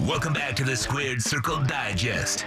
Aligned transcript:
Welcome 0.00 0.32
back 0.32 0.56
to 0.56 0.64
the 0.64 0.74
Squared 0.74 1.22
Circle 1.22 1.62
Digest. 1.62 2.40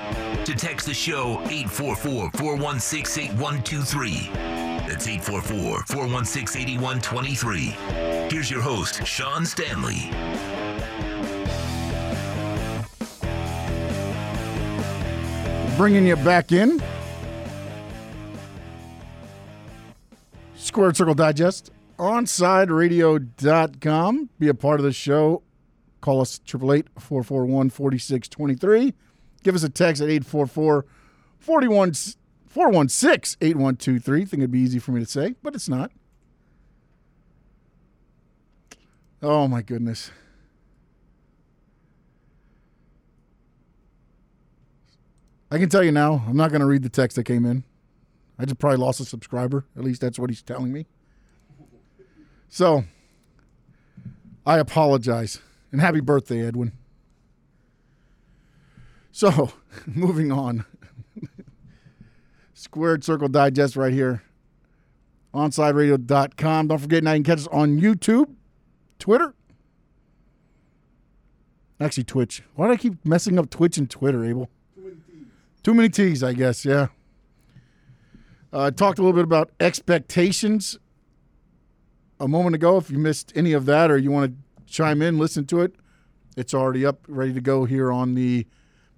To 0.43 0.53
text 0.55 0.87
the 0.87 0.93
show 0.93 1.39
844 1.43 2.31
416 2.31 3.23
8123. 3.23 4.29
That's 4.33 5.07
844 5.07 5.85
416 5.85 6.61
8123. 6.61 7.59
Here's 8.29 8.51
your 8.51 8.59
host, 8.61 9.07
Sean 9.07 9.45
Stanley. 9.45 10.11
Bringing 15.77 16.05
you 16.07 16.17
back 16.17 16.51
in. 16.51 16.83
Squared 20.57 20.97
Circle 20.97 21.13
Digest, 21.13 21.71
onsideradio.com. 21.99 24.29
Be 24.39 24.49
a 24.49 24.53
part 24.53 24.81
of 24.81 24.83
the 24.83 24.91
show. 24.91 25.41
Call 26.05 26.21
us 26.21 26.39
888 26.47 26.87
441 26.99 27.71
4623. 27.71 28.93
Give 29.41 29.55
us 29.55 29.63
a 29.63 29.69
text 29.69 30.03
at 30.03 30.09
844 30.09 30.85
416 31.39 33.37
8123. 33.41 34.25
Think 34.25 34.41
it'd 34.41 34.51
be 34.51 34.59
easy 34.59 34.77
for 34.77 34.91
me 34.91 34.99
to 34.99 35.09
say, 35.09 35.33
but 35.41 35.55
it's 35.55 35.67
not. 35.67 35.91
Oh, 39.23 39.47
my 39.47 39.63
goodness. 39.63 40.11
I 45.49 45.57
can 45.57 45.69
tell 45.69 45.83
you 45.83 45.91
now, 45.91 46.23
I'm 46.27 46.37
not 46.37 46.51
going 46.51 46.61
to 46.61 46.67
read 46.67 46.83
the 46.83 46.89
text 46.89 47.15
that 47.15 47.23
came 47.23 47.47
in. 47.47 47.63
I 48.37 48.45
just 48.45 48.59
probably 48.59 48.77
lost 48.77 48.99
a 48.99 49.05
subscriber. 49.05 49.65
At 49.75 49.83
least 49.83 50.01
that's 50.01 50.19
what 50.19 50.29
he's 50.29 50.43
telling 50.43 50.71
me. 50.71 50.85
So, 52.47 52.83
I 54.45 54.59
apologize. 54.59 55.39
And 55.75 55.81
happy 55.81 55.99
birthday, 55.99 56.47
Edwin. 56.47 56.71
So, 59.11 59.51
moving 59.85 60.31
on. 60.31 60.63
Squared 62.53 63.03
Circle 63.03 63.27
Digest 63.27 63.75
right 63.75 63.91
here. 63.91 64.23
OnSideRadio.com. 65.33 66.69
Don't 66.69 66.77
forget 66.77 67.03
now 67.03 67.11
you 67.11 67.17
can 67.17 67.23
catch 67.25 67.39
us 67.39 67.47
on 67.51 67.77
YouTube, 67.77 68.33
Twitter. 68.99 69.33
Actually, 71.81 72.05
Twitch. 72.05 72.41
Why 72.55 72.67
do 72.67 72.71
I 72.71 72.77
keep 72.77 73.05
messing 73.05 73.37
up 73.37 73.49
Twitch 73.49 73.77
and 73.77 73.89
Twitter, 73.89 74.23
Abel? 74.23 74.49
Too 75.61 75.73
many 75.73 75.89
T's, 75.89 76.23
I 76.23 76.31
guess, 76.31 76.63
yeah. 76.63 76.87
Uh, 78.53 78.71
talked 78.71 78.97
a 78.97 79.01
little 79.01 79.11
bit 79.11 79.25
about 79.25 79.51
expectations 79.59 80.79
a 82.17 82.29
moment 82.29 82.55
ago. 82.55 82.77
If 82.77 82.89
you 82.89 82.97
missed 82.97 83.33
any 83.35 83.51
of 83.51 83.65
that 83.65 83.91
or 83.91 83.97
you 83.97 84.09
want 84.09 84.31
to 84.31 84.44
chime 84.65 85.01
in, 85.01 85.17
listen 85.17 85.45
to 85.47 85.61
it, 85.61 85.75
it's 86.37 86.53
already 86.53 86.85
up, 86.85 86.99
ready 87.07 87.33
to 87.33 87.41
go 87.41 87.65
here 87.65 87.91
on 87.91 88.15
the 88.15 88.45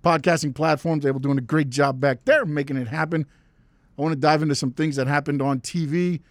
podcasting 0.04 0.56
platforms. 0.56 1.04
They 1.04 1.10
Abel 1.10 1.20
doing 1.20 1.38
a 1.38 1.42
great 1.42 1.70
job 1.70 2.00
back 2.00 2.26
there, 2.26 2.46
making 2.46 2.78
it 2.78 2.88
happen. 2.88 3.26
I 3.98 4.02
want 4.02 4.14
to 4.14 4.20
dive 4.20 4.42
into 4.42 4.56
some 4.56 4.72
things 4.72 4.96
that 4.96 5.08
happened 5.08 5.42
on 5.42 5.60
TV 5.60 6.22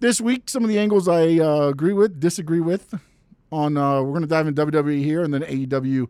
this 0.00 0.20
week. 0.20 0.48
Some 0.48 0.62
of 0.62 0.68
the 0.68 0.78
angles 0.78 1.08
I 1.08 1.38
uh, 1.38 1.68
agree 1.68 1.92
with, 1.92 2.20
disagree 2.20 2.60
with. 2.60 2.94
On 3.52 3.76
uh, 3.76 4.02
we're 4.02 4.10
going 4.10 4.22
to 4.22 4.28
dive 4.28 4.48
in 4.48 4.54
WWE 4.54 5.02
here 5.04 5.22
and 5.22 5.32
then 5.32 5.42
AEW. 5.42 6.08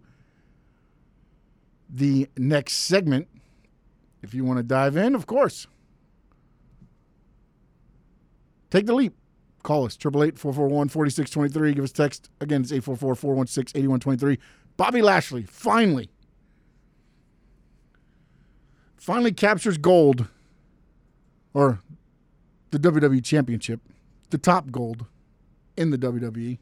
The 1.89 2.29
next 2.37 2.75
segment. 2.75 3.29
If 4.23 4.35
you 4.35 4.45
want 4.45 4.59
to 4.59 4.63
dive 4.63 4.97
in, 4.97 5.15
of 5.15 5.27
course. 5.27 5.67
Take 8.71 8.87
the 8.87 8.95
leap. 8.95 9.15
Call 9.67 9.85
us, 9.85 9.97
888-441-4623. 9.97 11.75
Give 11.75 11.83
us 11.83 11.91
text. 11.91 12.31
Again, 12.41 12.61
it's 12.61 12.71
844-416-8123. 12.71 14.39
Bobby 14.77 15.03
Lashley, 15.03 15.43
finally, 15.43 16.09
finally 18.97 19.33
captures 19.33 19.77
gold, 19.77 20.29
or 21.53 21.81
the 22.71 22.79
WWE 22.79 23.25
Championship, 23.25 23.81
the 24.31 24.39
top 24.39 24.71
gold 24.71 25.07
in 25.77 25.91
the 25.91 25.99
WWE. 25.99 26.59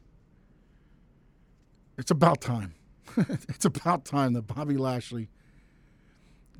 It's 1.99 2.09
about 2.09 2.41
time. 2.41 2.73
it's 3.17 3.65
about 3.65 4.03
time 4.05 4.33
that 4.33 4.47
Bobby 4.47 4.77
Lashley 4.77 5.29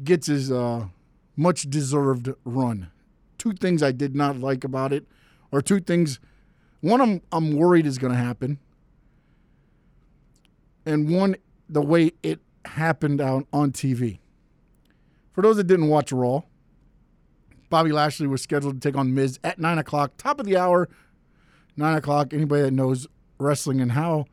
gets 0.03 0.27
his 0.27 0.51
uh, 0.51 0.89
much 1.35 1.71
deserved 1.71 2.29
run. 2.43 2.91
Two 3.39 3.53
things 3.53 3.81
I 3.81 3.91
did 3.91 4.15
not 4.15 4.37
like 4.37 4.63
about 4.63 4.93
it, 4.93 5.07
or 5.51 5.63
two 5.63 5.79
things. 5.79 6.19
One 6.85 7.01
I'm, 7.01 7.21
I'm 7.31 7.55
worried 7.55 7.87
is 7.87 7.97
going 7.97 8.13
to 8.13 8.19
happen, 8.19 8.59
and 10.85 11.09
one 11.09 11.35
the 11.67 11.81
way 11.81 12.11
it 12.21 12.41
happened 12.63 13.19
out 13.19 13.47
on 13.51 13.71
TV. 13.71 14.19
For 15.31 15.41
those 15.41 15.57
that 15.57 15.63
didn't 15.63 15.87
watch 15.87 16.11
Raw, 16.11 16.43
Bobby 17.71 17.91
Lashley 17.91 18.27
was 18.27 18.43
scheduled 18.43 18.79
to 18.79 18.87
take 18.87 18.95
on 18.95 19.15
Miz 19.15 19.39
at 19.43 19.57
nine 19.57 19.79
o'clock, 19.79 20.15
top 20.17 20.39
of 20.39 20.45
the 20.45 20.57
hour, 20.57 20.87
nine 21.75 21.97
o'clock. 21.97 22.35
Anybody 22.35 22.61
that 22.61 22.71
knows 22.71 23.07
wrestling 23.39 23.81
and 23.81 23.93
how 23.93 24.25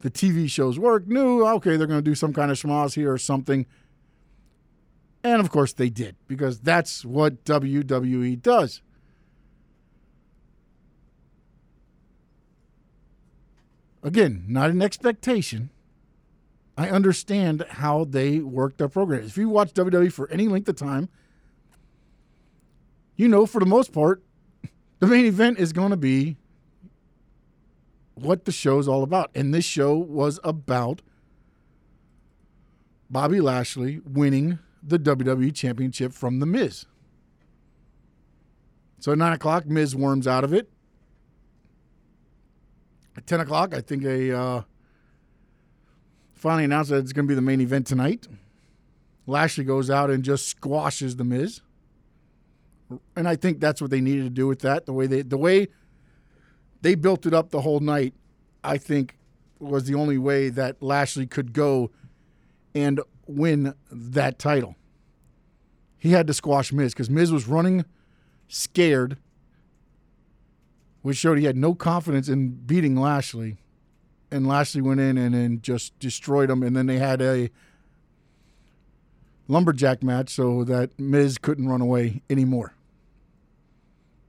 the 0.00 0.10
TV 0.10 0.48
shows 0.48 0.78
work 0.78 1.06
knew 1.06 1.46
okay 1.46 1.76
they're 1.76 1.86
going 1.86 1.98
to 1.98 2.10
do 2.10 2.14
some 2.14 2.32
kind 2.32 2.50
of 2.50 2.58
schmoz 2.58 2.94
here 2.94 3.12
or 3.12 3.18
something. 3.18 3.66
And 5.22 5.42
of 5.42 5.50
course 5.50 5.74
they 5.74 5.90
did 5.90 6.16
because 6.26 6.58
that's 6.60 7.04
what 7.04 7.44
WWE 7.44 8.40
does. 8.40 8.80
Again, 14.02 14.44
not 14.48 14.70
an 14.70 14.82
expectation. 14.82 15.70
I 16.76 16.88
understand 16.88 17.64
how 17.68 18.04
they 18.04 18.38
work 18.38 18.76
their 18.76 18.88
program. 18.88 19.24
If 19.24 19.36
you 19.36 19.48
watch 19.48 19.72
WWE 19.74 20.12
for 20.12 20.28
any 20.30 20.48
length 20.48 20.68
of 20.68 20.76
time, 20.76 21.08
you 23.16 23.28
know 23.28 23.46
for 23.46 23.60
the 23.60 23.66
most 23.66 23.92
part, 23.92 24.22
the 24.98 25.06
main 25.06 25.26
event 25.26 25.58
is 25.58 25.72
going 25.72 25.90
to 25.90 25.96
be 25.96 26.36
what 28.14 28.44
the 28.44 28.52
show's 28.52 28.88
all 28.88 29.02
about. 29.02 29.30
And 29.34 29.52
this 29.52 29.64
show 29.64 29.96
was 29.96 30.40
about 30.42 31.02
Bobby 33.10 33.40
Lashley 33.40 34.00
winning 34.04 34.58
the 34.82 34.98
WWE 34.98 35.54
Championship 35.54 36.12
from 36.12 36.40
The 36.40 36.46
Miz. 36.46 36.86
So 38.98 39.12
at 39.12 39.18
9 39.18 39.32
o'clock, 39.32 39.66
Miz 39.66 39.94
worms 39.94 40.26
out 40.26 40.44
of 40.44 40.54
it. 40.54 40.70
At 43.16 43.26
10 43.26 43.40
o'clock, 43.40 43.74
I 43.74 43.80
think 43.80 44.02
they 44.02 44.32
uh, 44.32 44.62
finally 46.34 46.64
announced 46.64 46.90
that 46.90 46.98
it's 46.98 47.12
going 47.12 47.26
to 47.26 47.28
be 47.28 47.34
the 47.34 47.42
main 47.42 47.60
event 47.60 47.86
tonight. 47.86 48.26
Lashley 49.26 49.64
goes 49.64 49.90
out 49.90 50.10
and 50.10 50.24
just 50.24 50.48
squashes 50.48 51.16
The 51.16 51.24
Miz. 51.24 51.60
And 53.16 53.28
I 53.28 53.36
think 53.36 53.60
that's 53.60 53.80
what 53.80 53.90
they 53.90 54.00
needed 54.00 54.24
to 54.24 54.30
do 54.30 54.46
with 54.46 54.60
that. 54.60 54.86
The 54.86 54.92
way 54.92 55.06
they, 55.06 55.22
the 55.22 55.38
way 55.38 55.68
they 56.82 56.94
built 56.94 57.26
it 57.26 57.32
up 57.32 57.50
the 57.50 57.60
whole 57.60 57.80
night, 57.80 58.14
I 58.64 58.76
think, 58.78 59.16
was 59.58 59.84
the 59.84 59.94
only 59.94 60.18
way 60.18 60.48
that 60.48 60.82
Lashley 60.82 61.26
could 61.26 61.52
go 61.52 61.90
and 62.74 63.00
win 63.26 63.74
that 63.90 64.38
title. 64.38 64.76
He 65.98 66.10
had 66.10 66.26
to 66.26 66.34
squash 66.34 66.72
Miz 66.72 66.92
because 66.92 67.08
Miz 67.08 67.30
was 67.30 67.46
running 67.46 67.84
scared, 68.48 69.16
which 71.02 71.16
showed 71.16 71.38
he 71.38 71.44
had 71.44 71.56
no 71.56 71.74
confidence 71.74 72.28
in 72.28 72.50
beating 72.50 72.96
Lashley. 72.96 73.58
And 74.30 74.46
Lashley 74.46 74.80
went 74.80 75.00
in 75.00 75.18
and 75.18 75.34
then 75.34 75.60
just 75.60 75.98
destroyed 75.98 76.48
him. 76.48 76.62
And 76.62 76.74
then 76.74 76.86
they 76.86 76.98
had 76.98 77.20
a 77.20 77.50
lumberjack 79.48 80.02
match 80.02 80.30
so 80.30 80.64
that 80.64 80.98
Miz 80.98 81.36
couldn't 81.38 81.68
run 81.68 81.80
away 81.80 82.22
anymore. 82.30 82.72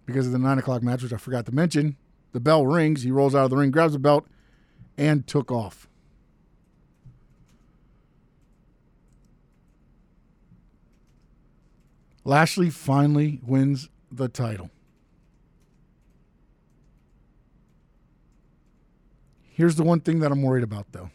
Because 0.06 0.26
of 0.26 0.34
the 0.34 0.40
nine 0.40 0.58
o'clock 0.58 0.84
match, 0.84 1.02
which 1.04 1.14
I 1.14 1.18
forgot 1.18 1.46
to 1.46 1.54
mention, 1.54 1.96
the 2.34 2.42
bell 2.42 2.66
rings. 2.68 3.04
He 3.04 3.12
rolls 3.12 3.34
out 3.34 3.46
of 3.46 3.50
the 3.52 3.58
ring, 3.58 3.72
grabs 3.72 3.94
the 3.94 4.00
belt, 4.00 4.26
and 4.98 5.26
took 5.26 5.52
off. 5.52 5.88
Lashley 12.26 12.70
finally 12.70 13.40
wins 13.46 13.90
the 14.12 14.28
title. 14.28 14.70
Here's 19.54 19.76
the 19.76 19.84
one 19.84 20.00
thing 20.00 20.20
that 20.20 20.32
I'm 20.32 20.42
worried 20.42 20.64
about, 20.64 20.92
though. 20.92 21.12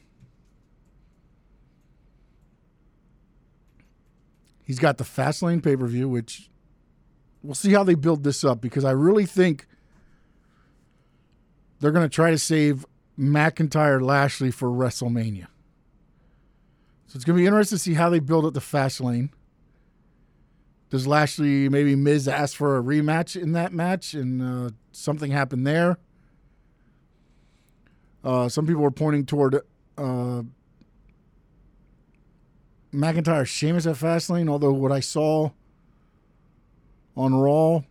He's 4.64 4.78
got 4.78 4.96
the 4.98 5.04
Fastlane 5.04 5.62
pay 5.62 5.76
per 5.76 5.86
view, 5.86 6.08
which 6.08 6.48
we'll 7.42 7.54
see 7.54 7.72
how 7.72 7.82
they 7.82 7.94
build 7.94 8.22
this 8.22 8.44
up 8.44 8.60
because 8.60 8.84
I 8.84 8.92
really 8.92 9.26
think 9.26 9.66
they're 11.80 11.90
going 11.90 12.08
to 12.08 12.14
try 12.14 12.30
to 12.30 12.38
save 12.38 12.86
McIntyre 13.18 14.00
Lashley 14.00 14.52
for 14.52 14.68
WrestleMania. 14.68 15.46
So 17.08 17.16
it's 17.16 17.24
going 17.24 17.36
to 17.36 17.42
be 17.42 17.46
interesting 17.46 17.76
to 17.76 17.82
see 17.82 17.94
how 17.94 18.08
they 18.08 18.20
build 18.20 18.44
up 18.44 18.54
the 18.54 18.60
Fastlane. 18.60 19.30
Does 20.90 21.06
Lashley 21.06 21.68
maybe 21.68 21.96
Miz 21.96 22.28
ask 22.28 22.56
for 22.56 22.76
a 22.76 22.82
rematch 22.82 23.40
in 23.40 23.52
that 23.52 23.72
match 23.72 24.14
and 24.14 24.42
uh, 24.42 24.70
something 24.92 25.32
happened 25.32 25.66
there? 25.66 25.98
Uh, 28.24 28.48
some 28.48 28.66
people 28.66 28.82
were 28.82 28.90
pointing 28.90 29.24
toward 29.24 29.54
uh, 29.96 30.42
McIntyre 32.92 33.46
Sheamus 33.46 33.86
at 33.86 33.96
Fastlane, 33.96 34.48
although 34.48 34.72
what 34.72 34.92
I 34.92 35.00
saw 35.00 35.50
on 37.16 37.34
Raw, 37.34 37.82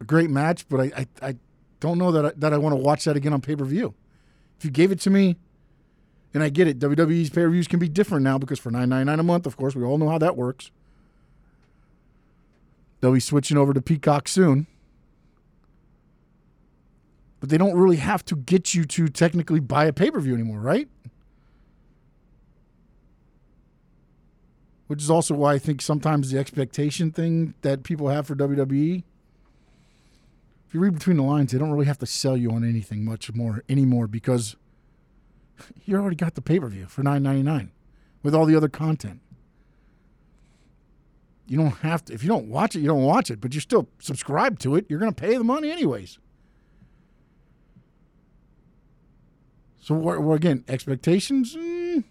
a 0.00 0.04
great 0.04 0.30
match, 0.30 0.68
but 0.68 0.80
I, 0.80 0.92
I, 0.96 1.28
I 1.28 1.36
don't 1.80 1.98
know 1.98 2.12
that 2.12 2.26
I, 2.26 2.32
that 2.36 2.52
I 2.52 2.58
want 2.58 2.74
to 2.74 2.80
watch 2.80 3.04
that 3.04 3.16
again 3.16 3.32
on 3.32 3.40
pay 3.40 3.56
per 3.56 3.64
view. 3.64 3.94
If 4.58 4.64
you 4.64 4.70
gave 4.70 4.92
it 4.92 5.00
to 5.00 5.10
me, 5.10 5.36
and 6.34 6.42
I 6.42 6.48
get 6.48 6.68
it, 6.68 6.78
WWE's 6.78 7.30
pay 7.30 7.42
per 7.42 7.50
views 7.50 7.68
can 7.68 7.78
be 7.78 7.88
different 7.88 8.24
now 8.24 8.38
because 8.38 8.58
for 8.58 8.70
nine 8.70 8.88
ninety 8.88 9.06
nine 9.06 9.18
a 9.18 9.22
month, 9.22 9.46
of 9.46 9.56
course, 9.56 9.74
we 9.74 9.84
all 9.84 9.98
know 9.98 10.08
how 10.08 10.18
that 10.18 10.36
works. 10.36 10.70
They'll 13.00 13.12
be 13.12 13.20
switching 13.20 13.56
over 13.56 13.74
to 13.74 13.82
Peacock 13.82 14.28
soon. 14.28 14.66
But 17.42 17.50
they 17.50 17.58
don't 17.58 17.76
really 17.76 17.96
have 17.96 18.24
to 18.26 18.36
get 18.36 18.72
you 18.72 18.84
to 18.84 19.08
technically 19.08 19.58
buy 19.58 19.86
a 19.86 19.92
pay 19.92 20.12
per 20.12 20.20
view 20.20 20.32
anymore, 20.32 20.60
right? 20.60 20.88
Which 24.86 25.02
is 25.02 25.10
also 25.10 25.34
why 25.34 25.54
I 25.54 25.58
think 25.58 25.82
sometimes 25.82 26.30
the 26.30 26.38
expectation 26.38 27.10
thing 27.10 27.54
that 27.62 27.82
people 27.82 28.08
have 28.08 28.28
for 28.28 28.36
WWE 28.36 29.02
if 30.72 30.74
you 30.76 30.80
read 30.80 30.94
between 30.94 31.18
the 31.18 31.22
lines, 31.22 31.50
they 31.52 31.58
don't 31.58 31.70
really 31.70 31.84
have 31.84 31.98
to 31.98 32.06
sell 32.06 32.34
you 32.34 32.50
on 32.52 32.64
anything 32.64 33.04
much 33.04 33.30
more 33.34 33.62
anymore 33.68 34.06
because 34.06 34.56
you 35.84 35.96
already 35.96 36.16
got 36.16 36.34
the 36.34 36.40
pay 36.40 36.58
per 36.60 36.68
view 36.68 36.86
for 36.86 37.02
nine 37.02 37.24
ninety 37.24 37.42
nine 37.42 37.72
with 38.22 38.34
all 38.34 38.46
the 38.46 38.56
other 38.56 38.70
content. 38.70 39.20
You 41.46 41.58
don't 41.58 41.76
have 41.78 42.04
to. 42.06 42.14
If 42.14 42.22
you 42.22 42.28
don't 42.28 42.46
watch 42.46 42.76
it, 42.76 42.80
you 42.80 42.86
don't 42.86 43.02
watch 43.02 43.30
it. 43.30 43.38
But 43.38 43.52
you're 43.52 43.60
still 43.60 43.86
subscribe 43.98 44.60
to 44.60 44.76
it. 44.76 44.86
You're 44.88 44.98
going 44.98 45.12
to 45.12 45.20
pay 45.20 45.36
the 45.36 45.44
money 45.44 45.70
anyways. 45.72 46.18
So 49.82 49.94
we're, 49.94 50.34
again, 50.34 50.64
expectations. 50.68 51.54
Mm, 51.54 52.04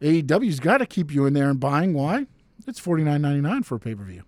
AEW's 0.00 0.60
got 0.60 0.78
to 0.78 0.86
keep 0.86 1.12
you 1.12 1.26
in 1.26 1.34
there 1.34 1.50
and 1.50 1.60
buying. 1.60 1.92
Why? 1.92 2.26
It's 2.66 2.78
forty 2.78 3.04
nine 3.04 3.20
ninety 3.20 3.42
nine 3.42 3.62
for 3.62 3.74
a 3.74 3.78
pay 3.78 3.94
per 3.94 4.04
view 4.04 4.22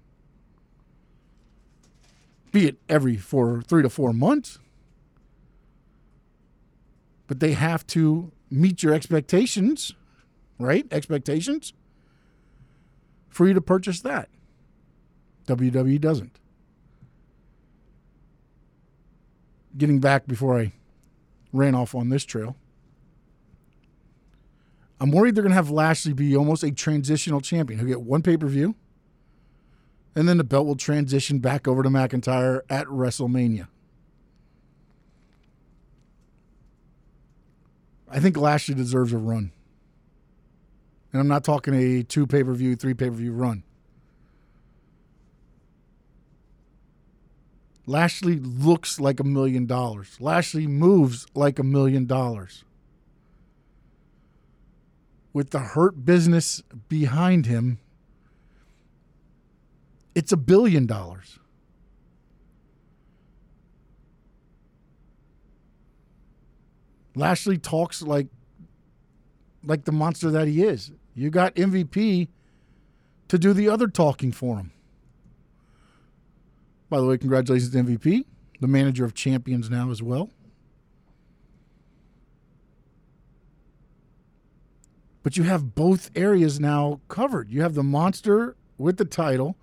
be 2.52 2.67
it 2.67 2.76
every 2.88 3.17
four, 3.17 3.62
three 3.62 3.82
to 3.82 3.88
four 3.88 4.12
months. 4.12 4.58
But 7.26 7.40
they 7.40 7.52
have 7.52 7.87
to 7.88 8.32
meet 8.50 8.82
your 8.82 8.94
expectations, 8.94 9.94
right? 10.58 10.87
Expectations 10.90 11.73
for 13.29 13.46
you 13.46 13.55
to 13.55 13.61
purchase 13.61 14.00
that. 14.00 14.29
WWE 15.46 16.00
doesn't. 16.00 16.38
Getting 19.76 20.00
back 20.00 20.26
before 20.26 20.58
I 20.58 20.73
ran 21.52 21.74
off 21.74 21.94
on 21.94 22.08
this 22.08 22.24
trail. 22.24 22.56
I'm 25.00 25.12
worried 25.12 25.34
they're 25.34 25.42
going 25.42 25.50
to 25.50 25.56
have 25.56 25.70
Lashley 25.70 26.12
be 26.12 26.36
almost 26.36 26.64
a 26.64 26.72
transitional 26.72 27.40
champion. 27.40 27.78
He'll 27.78 27.88
get 27.88 28.00
one 28.00 28.22
pay 28.22 28.36
per 28.36 28.48
view 28.48 28.74
and 30.18 30.28
then 30.28 30.36
the 30.36 30.42
belt 30.42 30.66
will 30.66 30.74
transition 30.74 31.38
back 31.38 31.68
over 31.68 31.80
to 31.84 31.88
McIntyre 31.88 32.62
at 32.68 32.88
WrestleMania. 32.88 33.68
I 38.10 38.18
think 38.18 38.36
Lashley 38.36 38.74
deserves 38.74 39.12
a 39.12 39.18
run. 39.18 39.52
And 41.12 41.20
I'm 41.20 41.28
not 41.28 41.44
talking 41.44 41.72
a 41.72 42.02
two 42.02 42.26
pay 42.26 42.42
per 42.42 42.52
view, 42.52 42.74
three 42.74 42.94
pay 42.94 43.10
per 43.10 43.14
view 43.14 43.32
run. 43.32 43.62
Lashley 47.88 48.38
looks 48.38 49.00
like 49.00 49.19
a 49.19 49.25
million 49.25 49.64
dollars. 49.64 50.19
Lashley 50.20 50.67
moves 50.67 51.26
like 51.35 51.58
a 51.58 51.62
million 51.62 52.05
dollars. 52.05 52.62
With 55.32 55.50
the 55.50 55.61
hurt 55.61 56.05
business 56.05 56.62
behind 56.90 57.46
him, 57.46 57.79
it's 60.14 60.32
a 60.32 60.37
billion 60.37 60.85
dollars. 60.85 61.38
Lashley 67.14 67.56
talks 67.56 68.02
like 68.02 68.26
like 69.64 69.87
the 69.87 69.93
monster 69.93 70.31
that 70.31 70.46
he 70.46 70.62
is. 70.62 70.93
You 71.14 71.31
got 71.31 71.55
MVP 71.55 72.29
to 73.29 73.38
do 73.38 73.55
the 73.55 73.70
other 73.70 73.88
talking 73.88 74.31
for 74.31 74.58
him. 74.58 74.73
By 76.88 76.99
the 76.99 77.06
way, 77.06 77.19
congratulations 77.19 77.70
to 77.73 77.79
MVP, 77.79 78.25
the 78.61 78.67
manager 78.67 79.05
of 79.05 79.14
champions 79.14 79.69
now 79.69 79.90
as 79.90 80.02
well. 80.02 80.31
But 85.23 85.37
you 85.37 85.43
have 85.43 85.75
both 85.75 86.11
areas 86.17 86.58
now 86.58 87.00
covered. 87.08 87.50
You 87.50 87.61
have 87.62 87.75
the 87.75 87.82
monster 87.82 88.56
with 88.79 88.96
the 88.96 89.05
title 89.05 89.56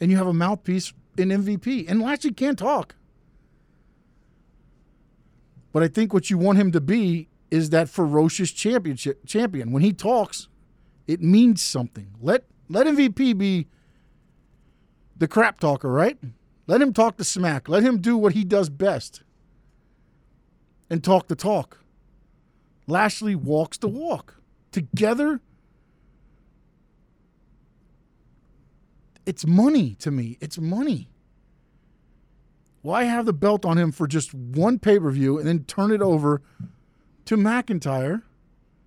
and 0.00 0.10
you 0.10 0.16
have 0.16 0.26
a 0.26 0.32
mouthpiece 0.32 0.92
in 1.18 1.28
MVP. 1.28 1.84
And 1.88 2.00
Lashley 2.00 2.32
can't 2.32 2.58
talk. 2.58 2.94
But 5.72 5.82
I 5.82 5.88
think 5.88 6.14
what 6.14 6.30
you 6.30 6.38
want 6.38 6.58
him 6.58 6.72
to 6.72 6.80
be 6.80 7.28
is 7.50 7.70
that 7.70 7.90
ferocious 7.90 8.50
championship 8.50 9.26
champion. 9.26 9.72
When 9.72 9.82
he 9.82 9.92
talks, 9.92 10.48
it 11.06 11.20
means 11.20 11.62
something. 11.62 12.08
Let 12.20 12.44
let 12.68 12.86
MVP 12.86 13.36
be 13.36 13.68
the 15.16 15.28
crap 15.28 15.60
talker, 15.60 15.90
right? 15.90 16.18
Let 16.66 16.82
him 16.82 16.92
talk 16.92 17.16
the 17.16 17.24
smack. 17.24 17.68
Let 17.68 17.82
him 17.82 18.00
do 18.00 18.16
what 18.16 18.32
he 18.32 18.44
does 18.44 18.68
best. 18.68 19.22
And 20.90 21.02
talk 21.02 21.28
the 21.28 21.36
talk. 21.36 21.78
Lashley 22.86 23.34
walks 23.34 23.78
the 23.78 23.88
walk. 23.88 24.36
Together, 24.72 25.40
it's 29.24 29.46
money 29.46 29.94
to 29.96 30.10
me. 30.10 30.38
It's 30.40 30.58
money. 30.58 31.08
Why 32.82 33.04
have 33.04 33.26
the 33.26 33.32
belt 33.32 33.64
on 33.64 33.78
him 33.78 33.90
for 33.90 34.06
just 34.06 34.32
one 34.32 34.78
pay 34.78 34.98
per 34.98 35.10
view 35.10 35.38
and 35.38 35.46
then 35.46 35.64
turn 35.64 35.90
it 35.90 36.02
over 36.02 36.42
to 37.24 37.36
McIntyre? 37.36 38.22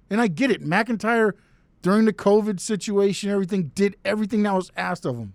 And 0.10 0.22
I 0.22 0.28
get 0.28 0.52
it. 0.52 0.64
McIntyre, 0.64 1.34
during 1.82 2.06
the 2.06 2.14
COVID 2.14 2.60
situation, 2.60 3.30
everything, 3.30 3.72
did 3.76 3.98
everything 4.06 4.44
that 4.44 4.54
was 4.54 4.72
asked 4.78 5.06
of 5.06 5.18
him. 5.18 5.34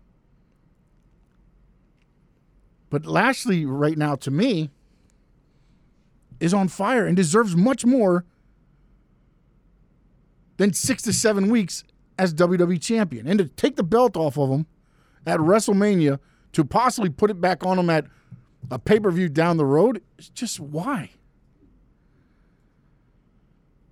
But 2.94 3.06
Lashley, 3.06 3.66
right 3.66 3.98
now, 3.98 4.14
to 4.14 4.30
me, 4.30 4.70
is 6.38 6.54
on 6.54 6.68
fire 6.68 7.04
and 7.04 7.16
deserves 7.16 7.56
much 7.56 7.84
more 7.84 8.24
than 10.58 10.72
six 10.72 11.02
to 11.02 11.12
seven 11.12 11.50
weeks 11.50 11.82
as 12.20 12.32
WWE 12.32 12.80
champion. 12.80 13.26
And 13.26 13.40
to 13.40 13.46
take 13.46 13.74
the 13.74 13.82
belt 13.82 14.16
off 14.16 14.38
of 14.38 14.48
him 14.48 14.66
at 15.26 15.40
WrestleMania 15.40 16.20
to 16.52 16.64
possibly 16.64 17.10
put 17.10 17.32
it 17.32 17.40
back 17.40 17.66
on 17.66 17.80
him 17.80 17.90
at 17.90 18.06
a 18.70 18.78
pay 18.78 19.00
per 19.00 19.10
view 19.10 19.28
down 19.28 19.56
the 19.56 19.66
road, 19.66 20.00
it's 20.16 20.28
just 20.28 20.60
why? 20.60 21.10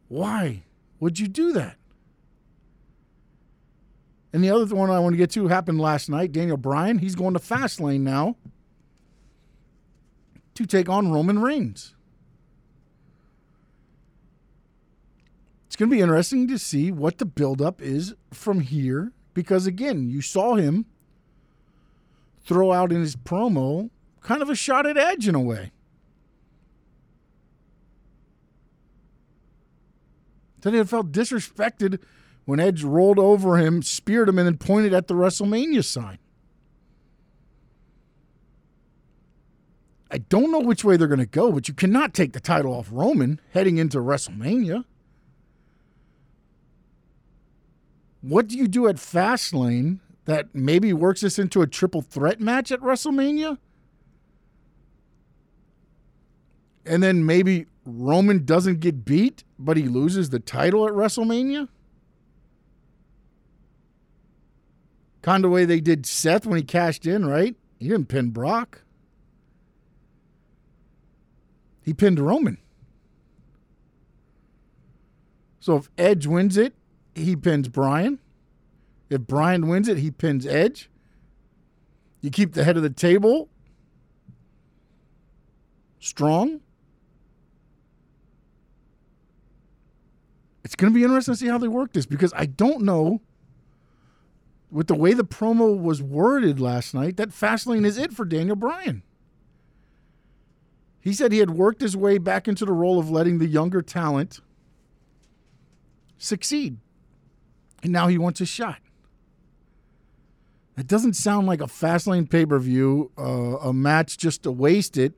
Why 0.07 0.62
would 1.00 1.19
you 1.19 1.27
do 1.27 1.53
that? 1.55 1.77
And 4.33 4.45
the 4.45 4.50
other 4.50 4.73
one 4.77 4.91
I 4.91 5.00
want 5.00 5.15
to 5.15 5.19
get 5.19 5.33
to 5.33 5.49
happened 5.49 5.81
last 5.81 6.09
night. 6.09 6.31
Daniel 6.31 6.57
Bryan, 6.57 6.99
he's 6.99 7.17
going 7.17 7.35
to 7.35 7.41
Fastlane 7.41 8.03
now 8.03 8.37
to 10.55 10.67
take 10.67 10.89
on 10.89 11.11
Roman 11.11 11.41
Reigns. 11.41 11.95
It's 15.67 15.77
going 15.77 15.89
to 15.89 15.97
be 15.97 16.03
interesting 16.03 16.49
to 16.49 16.59
see 16.59 16.93
what 16.93 17.17
the 17.17 17.25
buildup 17.25 17.81
is 17.81 18.15
from 18.31 18.61
here 18.61 19.13
because, 19.33 19.67
again, 19.67 20.11
you 20.11 20.21
saw 20.21 20.57
him 20.57 20.85
throw 22.45 22.73
out 22.73 22.93
in 22.93 23.01
his 23.01 23.17
promo 23.17 23.89
kind 24.21 24.43
of 24.43 24.51
a 24.51 24.55
shot 24.55 24.87
at 24.87 24.99
Edge 24.99 25.27
in 25.27 25.35
a 25.35 25.41
way. 25.41 25.73
Then 30.61 30.75
he 30.75 30.85
felt 30.85 31.11
disrespected 31.11 32.01
when 32.45 32.61
Edge 32.61 32.83
rolled 32.83 33.19
over 33.19 33.57
him, 33.57 33.83
speared 33.83 34.29
him, 34.29 34.39
and 34.39 34.47
then 34.47 34.59
pointed 34.59 34.93
at 34.93 35.09
the 35.09 35.15
WrestleMania 35.15 35.85
sign. 35.85 36.19
I 40.12 40.19
don't 40.19 40.52
know 40.52 40.61
which 40.61 40.85
way 40.85 40.99
they're 40.99 41.09
going 41.09 41.21
to 41.21 41.26
go, 41.26 41.50
but 41.50 41.69
you 41.69 41.75
cannot 41.75 42.12
take 42.12 42.35
the 42.35 42.40
title 42.40 42.75
off 42.75 42.88
Roman 42.92 43.40
heading 43.54 43.78
into 43.78 43.97
WrestleMania. 43.97 44.85
What 48.21 48.47
do 48.47 48.59
you 48.59 48.69
do 48.69 48.87
at 48.88 48.97
Fastlane 48.97 50.00
that 50.26 50.54
maybe 50.54 50.92
works 50.92 51.23
this 51.23 51.38
into 51.38 51.62
a 51.62 51.66
triple 51.66 52.02
threat 52.02 52.40
match 52.40 52.71
at 52.71 52.81
WrestleMania? 52.81 53.57
And 56.85 57.02
then 57.02 57.25
maybe 57.25 57.64
Roman 57.87 58.45
doesn't 58.45 58.81
get 58.81 59.07
beat, 59.07 59.45
but 59.59 59.78
he 59.78 59.85
loses 59.85 60.28
the 60.28 60.40
title 60.40 60.87
at 60.87 60.92
WrestleMania? 60.92 61.69
Kind 65.23 65.47
of 65.47 65.50
way 65.50 65.64
they 65.64 65.81
did 65.81 66.04
Seth 66.04 66.45
when 66.45 66.59
he 66.59 66.64
cashed 66.64 67.07
in, 67.07 67.25
right? 67.25 67.57
He 67.78 67.88
didn't 67.88 68.09
pin 68.09 68.28
Brock. 68.28 68.83
He 71.83 71.93
pinned 71.93 72.19
Roman. 72.19 72.59
So 75.61 75.77
if 75.77 75.91
Edge 75.97 76.27
wins 76.27 76.57
it, 76.57 76.75
he 77.15 77.37
pins 77.37 77.69
Bryan. 77.69 78.19
If 79.11 79.23
Bryan 79.23 79.69
wins 79.69 79.89
it, 79.89 79.99
he 79.99 80.11
pins 80.11 80.47
Edge. 80.47 80.89
You 82.21 82.31
keep 82.31 82.55
the 82.55 82.65
head 82.65 82.77
of 82.77 82.83
the 82.83 82.91
table 82.91 83.49
strong. 85.99 86.61
It's 90.65 90.75
going 90.75 90.93
to 90.93 90.95
be 90.95 91.05
interesting 91.05 91.35
to 91.35 91.39
see 91.39 91.49
how 91.49 91.59
they 91.59 91.69
work 91.69 91.93
this 91.93 92.07
because 92.07 92.33
I 92.35 92.47
don't 92.47 92.83
know 92.83 93.21
with 94.71 94.87
the 94.87 94.95
way 94.95 95.12
the 95.12 95.25
promo 95.25 95.79
was 95.79 96.01
worded 96.01 96.59
last 96.59 96.95
night 96.95 97.17
that 97.19 97.29
Fastlane 97.29 97.85
is 97.85 97.99
it 97.99 98.12
for 98.12 98.25
Daniel 98.25 98.57
Bryan. 98.57 99.03
He 101.03 101.13
said 101.13 101.33
he 101.33 101.39
had 101.39 101.51
worked 101.51 101.81
his 101.81 101.97
way 101.97 102.19
back 102.19 102.47
into 102.47 102.65
the 102.65 102.73
role 102.73 102.99
of 102.99 103.11
letting 103.11 103.39
the 103.39 103.47
younger 103.47 103.83
talent 103.83 104.41
succeed. 106.17 106.79
And 107.83 107.93
now 107.93 108.07
he 108.07 108.17
wants 108.17 108.41
a 108.41 108.47
shot. 108.47 108.79
That 110.77 110.87
doesn't 110.87 111.15
sound 111.15 111.49
like 111.49 111.61
a 111.61 111.67
Fastlane 111.67 112.31
pay 112.31 112.47
per 112.47 112.59
view, 112.61 113.11
uh, 113.19 113.23
a 113.23 113.73
match 113.73 114.17
just 114.17 114.45
to 114.45 114.53
waste 114.53 114.97
it 114.97 115.15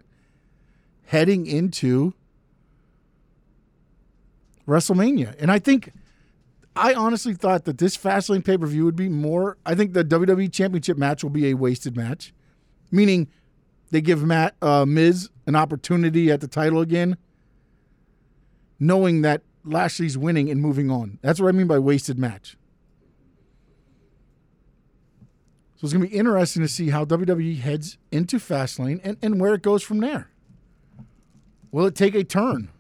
heading 1.05 1.47
into 1.47 2.15
WrestleMania. 4.67 5.37
And 5.39 5.53
I 5.53 5.59
think, 5.59 5.93
I 6.75 6.95
honestly 6.95 7.35
thought 7.35 7.67
that 7.67 7.77
this 7.77 7.95
Fastlane 7.95 8.43
pay 8.43 8.57
per 8.57 8.67
view 8.67 8.87
would 8.87 8.97
be 8.97 9.11
more. 9.11 9.59
I 9.67 9.75
think 9.75 9.93
the 9.93 10.05
WWE 10.05 10.51
Championship 10.51 10.97
match 10.97 11.23
will 11.23 11.31
be 11.31 11.51
a 11.51 11.55
wasted 11.55 11.95
match, 11.95 12.33
meaning 12.91 13.29
they 13.95 14.01
give 14.01 14.25
Matt 14.25 14.57
uh, 14.61 14.85
Miz 14.85 15.31
an 15.47 15.55
opportunity 15.55 16.29
at 16.33 16.41
the 16.41 16.49
title 16.49 16.81
again, 16.81 17.17
knowing 18.81 19.23
that 19.23 19.43
Lashley's 19.65 20.19
winning 20.19 20.51
and 20.51 20.61
moving 20.61 20.91
on. 20.91 21.21
That's 21.23 21.39
what 21.39 21.47
I 21.47 21.53
mean 21.53 21.69
by 21.69 21.79
wasted 21.79 22.19
match. 22.19 22.57
So 25.77 25.85
it's 25.85 25.93
going 25.93 26.03
to 26.05 26.11
be 26.11 26.17
interesting 26.17 26.61
to 26.63 26.69
see 26.69 26.91
how 26.91 27.05
WWE 27.05 27.61
heads 27.61 27.97
into 28.11 28.39
Fastlane 28.39 29.01
and, 29.05 29.17
and 29.23 29.41
where 29.41 29.55
it 29.55 29.63
goes 29.63 29.85
from 29.85 30.01
there. 30.01 30.29
Will 31.71 31.87
it 31.87 31.95
take 31.95 32.17
a 32.17 32.25
turn? 32.25 32.71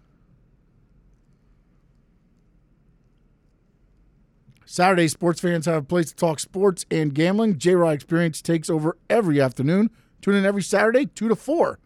Saturday, 4.66 5.06
sports 5.06 5.38
fans 5.38 5.66
have 5.66 5.84
a 5.84 5.86
place 5.86 6.08
to 6.08 6.16
talk 6.16 6.40
sports 6.40 6.84
and 6.90 7.14
gambling. 7.14 7.56
J 7.56 7.76
Rod 7.76 7.90
Experience 7.90 8.42
takes 8.42 8.68
over 8.68 8.96
every 9.08 9.40
afternoon. 9.40 9.90
Tune 10.24 10.36
in 10.36 10.46
every 10.46 10.62
Saturday, 10.62 11.04
2 11.04 11.28
to 11.28 11.36
4, 11.36 11.78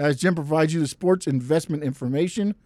as 0.00 0.16
Jim 0.16 0.34
provides 0.34 0.74
you 0.74 0.80
the 0.80 0.88
sports 0.88 1.28
investment 1.28 1.84
information 1.84 2.56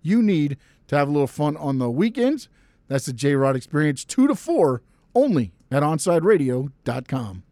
you 0.00 0.22
need 0.22 0.56
to 0.86 0.96
have 0.96 1.08
a 1.08 1.10
little 1.10 1.26
fun 1.26 1.56
on 1.56 1.78
the 1.78 1.90
weekends. 1.90 2.48
That's 2.86 3.06
the 3.06 3.12
J 3.12 3.34
Rod 3.34 3.56
Experience, 3.56 4.04
2 4.04 4.28
to 4.28 4.36
4, 4.36 4.80
only 5.12 5.52
at 5.72 5.82
OnSideRadio.com. 5.82 7.42